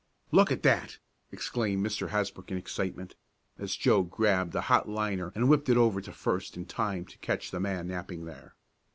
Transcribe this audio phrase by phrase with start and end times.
[0.31, 0.97] "Look at that!"
[1.31, 2.09] exclaimed Mr.
[2.09, 3.13] Hasbrook, in excitement,
[3.59, 7.19] as Joe grabbed a hot liner and whipped it over to first in time to
[7.19, 8.55] catch the man napping there.